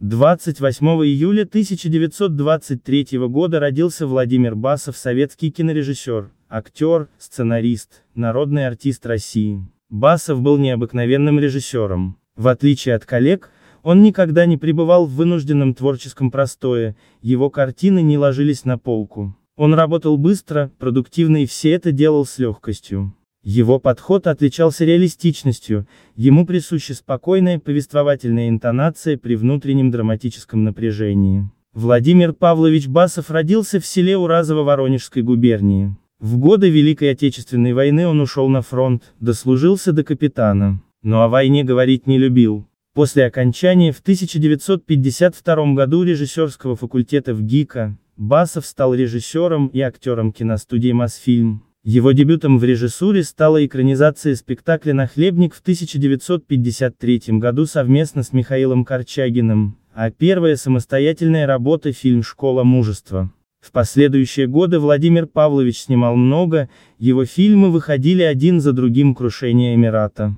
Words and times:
28 0.00 0.86
июля 1.06 1.42
1923 1.42 3.18
года 3.26 3.58
родился 3.58 4.06
Владимир 4.06 4.54
Басов, 4.54 4.96
советский 4.96 5.50
кинорежиссер, 5.50 6.30
актер, 6.48 7.08
сценарист, 7.18 8.04
народный 8.14 8.68
артист 8.68 9.04
России. 9.06 9.66
Басов 9.90 10.40
был 10.40 10.56
необыкновенным 10.56 11.40
режиссером. 11.40 12.16
В 12.36 12.46
отличие 12.46 12.94
от 12.94 13.06
коллег, 13.06 13.50
он 13.82 14.04
никогда 14.04 14.46
не 14.46 14.56
пребывал 14.56 15.04
в 15.04 15.16
вынужденном 15.16 15.74
творческом 15.74 16.30
простое, 16.30 16.94
его 17.20 17.50
картины 17.50 18.00
не 18.00 18.18
ложились 18.18 18.64
на 18.64 18.78
полку. 18.78 19.36
Он 19.56 19.74
работал 19.74 20.16
быстро, 20.16 20.70
продуктивно 20.78 21.42
и 21.42 21.46
все 21.46 21.72
это 21.72 21.90
делал 21.90 22.24
с 22.24 22.38
легкостью. 22.38 23.16
Его 23.48 23.78
подход 23.78 24.26
отличался 24.26 24.84
реалистичностью, 24.84 25.86
ему 26.16 26.44
присуща 26.44 26.92
спокойная 26.92 27.58
повествовательная 27.58 28.50
интонация 28.50 29.16
при 29.16 29.36
внутреннем 29.36 29.90
драматическом 29.90 30.64
напряжении. 30.64 31.48
Владимир 31.72 32.34
Павлович 32.34 32.88
Басов 32.88 33.30
родился 33.30 33.80
в 33.80 33.86
селе 33.86 34.18
Уразово 34.18 34.64
Воронежской 34.64 35.22
губернии. 35.22 35.96
В 36.20 36.36
годы 36.36 36.68
Великой 36.68 37.12
Отечественной 37.12 37.72
войны 37.72 38.06
он 38.06 38.20
ушел 38.20 38.50
на 38.50 38.60
фронт, 38.60 39.14
дослужился 39.18 39.94
до 39.94 40.04
капитана. 40.04 40.82
Но 41.00 41.22
о 41.22 41.28
войне 41.28 41.64
говорить 41.64 42.06
не 42.06 42.18
любил. 42.18 42.66
После 42.92 43.24
окончания 43.24 43.92
в 43.92 44.00
1952 44.00 45.72
году 45.72 46.02
режиссерского 46.02 46.76
факультета 46.76 47.32
в 47.32 47.40
ГИКа, 47.40 47.96
Басов 48.18 48.66
стал 48.66 48.92
режиссером 48.92 49.68
и 49.68 49.80
актером 49.80 50.34
киностудии 50.34 50.92
«Мосфильм». 50.92 51.62
Его 51.88 52.12
дебютом 52.12 52.58
в 52.58 52.64
режиссуре 52.64 53.24
стала 53.24 53.64
экранизация 53.64 54.34
спектакля 54.34 54.92
«Нахлебник» 54.92 55.54
в 55.54 55.60
1953 55.60 57.22
году 57.38 57.64
совместно 57.64 58.22
с 58.22 58.34
Михаилом 58.34 58.84
Корчагиным, 58.84 59.78
а 59.94 60.10
первая 60.10 60.56
самостоятельная 60.56 61.46
работа– 61.46 61.90
фильм 61.94 62.22
«Школа 62.22 62.62
мужества». 62.62 63.32
В 63.60 63.72
последующие 63.72 64.46
годы 64.46 64.78
Владимир 64.80 65.26
Павлович 65.26 65.78
снимал 65.78 66.14
много, 66.14 66.68
его 66.98 67.24
фильмы 67.24 67.70
выходили 67.70 68.20
один 68.20 68.60
за 68.60 68.74
другим 68.74 69.14
«Крушение 69.14 69.74
Эмирата». 69.74 70.36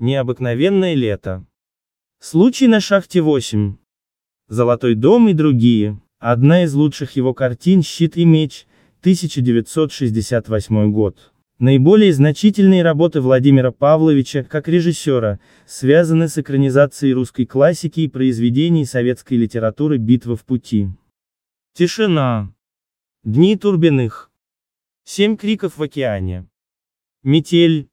Необыкновенное 0.00 0.94
лето. 0.94 1.46
Случай 2.18 2.66
на 2.66 2.80
шахте 2.80 3.20
8. 3.20 3.76
Золотой 4.48 4.96
дом 4.96 5.28
и 5.28 5.34
другие. 5.34 6.00
Одна 6.18 6.64
из 6.64 6.74
лучших 6.74 7.12
его 7.12 7.32
картин 7.32 7.84
«Щит 7.84 8.16
и 8.16 8.24
меч», 8.24 8.66
1968 9.04 10.90
год. 10.90 11.30
Наиболее 11.58 12.10
значительные 12.14 12.82
работы 12.82 13.20
Владимира 13.20 13.70
Павловича, 13.70 14.44
как 14.44 14.66
режиссера, 14.66 15.40
связаны 15.66 16.26
с 16.26 16.38
экранизацией 16.38 17.12
русской 17.12 17.44
классики 17.44 18.00
и 18.00 18.08
произведений 18.08 18.86
советской 18.86 19.34
литературы 19.34 19.98
«Битва 19.98 20.36
в 20.36 20.46
пути». 20.46 20.88
Тишина. 21.74 22.50
Дни 23.24 23.56
Турбиных. 23.56 24.30
Семь 25.04 25.36
криков 25.36 25.76
в 25.76 25.82
океане. 25.82 26.46
Метель. 27.22 27.90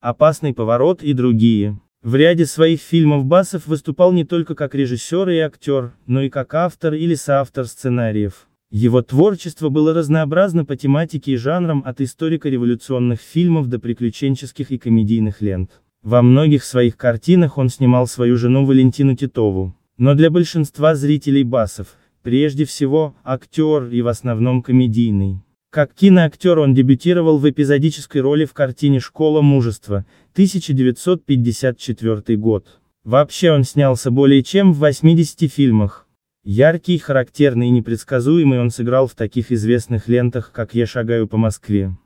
Опасный 0.00 0.54
поворот 0.54 1.02
и 1.02 1.12
другие. 1.12 1.80
В 2.02 2.14
ряде 2.14 2.46
своих 2.46 2.80
фильмов 2.80 3.24
Басов 3.24 3.66
выступал 3.66 4.12
не 4.12 4.24
только 4.24 4.54
как 4.54 4.76
режиссер 4.76 5.28
и 5.28 5.38
актер, 5.38 5.92
но 6.06 6.22
и 6.22 6.30
как 6.30 6.54
автор 6.54 6.94
или 6.94 7.16
соавтор 7.16 7.66
сценариев. 7.66 8.45
Его 8.70 9.00
творчество 9.00 9.68
было 9.68 9.94
разнообразно 9.94 10.64
по 10.64 10.76
тематике 10.76 11.32
и 11.32 11.36
жанрам 11.36 11.82
от 11.86 12.00
историко-революционных 12.00 13.20
фильмов 13.20 13.68
до 13.68 13.78
приключенческих 13.78 14.72
и 14.72 14.78
комедийных 14.78 15.40
лент. 15.40 15.70
Во 16.02 16.20
многих 16.20 16.64
своих 16.64 16.96
картинах 16.96 17.58
он 17.58 17.68
снимал 17.68 18.06
свою 18.06 18.36
жену 18.36 18.64
Валентину 18.64 19.14
Титову. 19.14 19.76
Но 19.98 20.14
для 20.14 20.30
большинства 20.30 20.94
зрителей 20.94 21.44
Басов, 21.44 21.96
прежде 22.22 22.64
всего, 22.64 23.14
актер 23.24 23.84
и 23.84 24.02
в 24.02 24.08
основном 24.08 24.62
комедийный. 24.62 25.42
Как 25.70 25.94
киноактер 25.94 26.58
он 26.58 26.74
дебютировал 26.74 27.38
в 27.38 27.48
эпизодической 27.48 28.20
роли 28.20 28.44
в 28.44 28.52
картине 28.52 28.98
«Школа 28.98 29.42
мужества», 29.42 30.06
1954 30.32 32.38
год. 32.38 32.80
Вообще 33.04 33.52
он 33.52 33.64
снялся 33.64 34.10
более 34.10 34.42
чем 34.42 34.72
в 34.72 34.78
80 34.78 35.52
фильмах. 35.52 36.05
Яркий, 36.48 36.98
характерный 36.98 37.66
и 37.66 37.70
непредсказуемый 37.70 38.60
он 38.60 38.70
сыграл 38.70 39.08
в 39.08 39.16
таких 39.16 39.50
известных 39.50 40.06
лентах, 40.06 40.52
как 40.52 40.76
«Я 40.76 40.86
шагаю 40.86 41.26
по 41.26 41.36
Москве». 41.36 41.98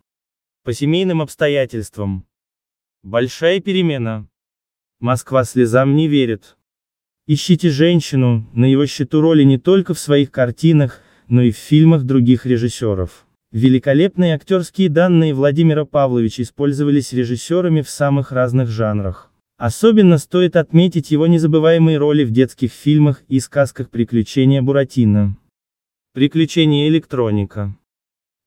По 0.64 0.72
семейным 0.72 1.20
обстоятельствам. 1.20 2.24
Большая 3.02 3.60
перемена. 3.60 4.26
Москва 4.98 5.44
слезам 5.44 5.94
не 5.94 6.08
верит. 6.08 6.56
Ищите 7.26 7.68
женщину, 7.68 8.48
на 8.54 8.64
его 8.64 8.86
счету 8.86 9.20
роли 9.20 9.42
не 9.42 9.58
только 9.58 9.92
в 9.92 9.98
своих 9.98 10.30
картинах, 10.30 11.02
но 11.28 11.42
и 11.42 11.50
в 11.50 11.58
фильмах 11.58 12.04
других 12.04 12.46
режиссеров. 12.46 13.26
Великолепные 13.52 14.36
актерские 14.36 14.88
данные 14.88 15.34
Владимира 15.34 15.84
Павловича 15.84 16.44
использовались 16.44 17.12
режиссерами 17.12 17.82
в 17.82 17.90
самых 17.90 18.32
разных 18.32 18.70
жанрах. 18.70 19.29
Особенно 19.60 20.16
стоит 20.16 20.56
отметить 20.56 21.10
его 21.10 21.26
незабываемые 21.26 21.98
роли 21.98 22.24
в 22.24 22.30
детских 22.30 22.72
фильмах 22.72 23.22
и 23.28 23.40
сказках 23.40 23.90
«Приключения 23.90 24.62
Буратино». 24.62 25.36
Приключения 26.14 26.88
электроника. 26.88 27.76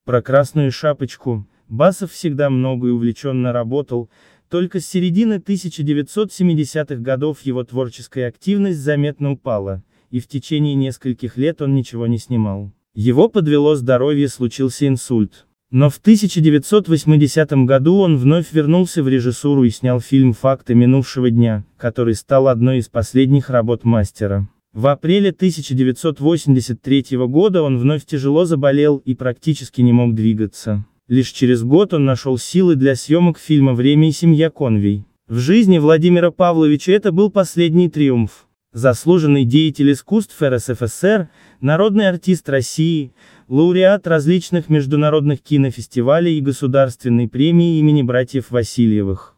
Про 0.05 0.23
красную 0.23 0.71
шапочку, 0.71 1.47
Басов 1.67 2.13
всегда 2.13 2.49
много 2.49 2.87
и 2.87 2.89
увлеченно 2.89 3.53
работал, 3.53 4.09
только 4.49 4.79
с 4.79 4.87
середины 4.87 5.35
1970-х 5.35 6.95
годов 6.95 7.41
его 7.41 7.63
творческая 7.63 8.27
активность 8.29 8.79
заметно 8.79 9.33
упала, 9.33 9.83
и 10.09 10.19
в 10.19 10.25
течение 10.25 10.73
нескольких 10.73 11.37
лет 11.37 11.61
он 11.61 11.75
ничего 11.75 12.07
не 12.07 12.17
снимал. 12.17 12.71
Его 12.95 13.29
подвело 13.29 13.75
здоровье, 13.75 14.27
случился 14.29 14.87
инсульт. 14.87 15.45
Но 15.73 15.89
в 15.89 15.97
1980 15.97 17.51
году 17.65 17.97
он 17.97 18.17
вновь 18.17 18.53
вернулся 18.53 19.01
в 19.01 19.07
режиссуру 19.07 19.63
и 19.63 19.71
снял 19.71 19.99
фильм 19.99 20.33
«Факты 20.33 20.75
минувшего 20.75 21.31
дня», 21.31 21.65
который 21.77 22.13
стал 22.13 22.47
одной 22.47 22.77
из 22.77 22.89
последних 22.89 23.49
работ 23.49 23.83
мастера. 23.83 24.47
В 24.71 24.85
апреле 24.85 25.31
1983 25.31 27.17
года 27.25 27.63
он 27.63 27.79
вновь 27.79 28.05
тяжело 28.05 28.45
заболел 28.45 28.97
и 28.97 29.15
практически 29.15 29.81
не 29.81 29.93
мог 29.93 30.13
двигаться. 30.13 30.85
Лишь 31.07 31.31
через 31.31 31.63
год 31.63 31.95
он 31.95 32.05
нашел 32.05 32.37
силы 32.37 32.75
для 32.75 32.95
съемок 32.95 33.39
фильма 33.39 33.73
«Время 33.73 34.09
и 34.09 34.11
семья 34.11 34.51
Конвей». 34.51 35.05
В 35.27 35.39
жизни 35.39 35.79
Владимира 35.79 36.29
Павловича 36.29 36.91
это 36.91 37.11
был 37.11 37.31
последний 37.31 37.89
триумф 37.89 38.45
заслуженный 38.73 39.45
деятель 39.45 39.91
искусств 39.91 40.41
РСФСР, 40.41 41.29
народный 41.61 42.09
артист 42.09 42.49
России, 42.49 43.13
лауреат 43.47 44.07
различных 44.07 44.69
международных 44.69 45.41
кинофестивалей 45.41 46.37
и 46.37 46.41
государственной 46.41 47.27
премии 47.27 47.79
имени 47.79 48.01
братьев 48.01 48.51
Васильевых. 48.51 49.35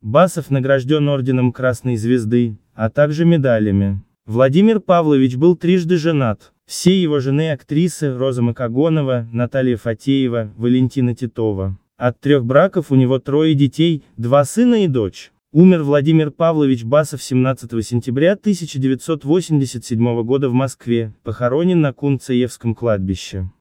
Басов 0.00 0.50
награжден 0.50 1.08
орденом 1.08 1.52
Красной 1.52 1.96
Звезды, 1.96 2.56
а 2.74 2.88
также 2.88 3.24
медалями. 3.24 4.02
Владимир 4.26 4.80
Павлович 4.80 5.36
был 5.36 5.56
трижды 5.56 5.96
женат. 5.96 6.52
Все 6.64 7.00
его 7.00 7.18
жены 7.18 7.50
актрисы 7.50 8.16
Роза 8.16 8.40
Макогонова, 8.40 9.28
Наталья 9.32 9.76
Фатеева, 9.76 10.52
Валентина 10.56 11.14
Титова. 11.14 11.76
От 11.96 12.20
трех 12.20 12.44
браков 12.44 12.90
у 12.90 12.94
него 12.94 13.18
трое 13.18 13.54
детей, 13.54 14.04
два 14.16 14.44
сына 14.44 14.84
и 14.84 14.86
дочь. 14.86 15.31
Умер 15.54 15.82
Владимир 15.82 16.30
Павлович 16.30 16.82
Басов 16.82 17.22
17 17.22 17.86
сентября 17.86 18.32
1987 18.32 20.22
года 20.22 20.48
в 20.48 20.54
Москве, 20.54 21.12
похоронен 21.24 21.82
на 21.82 21.92
Кунцеевском 21.92 22.74
кладбище. 22.74 23.50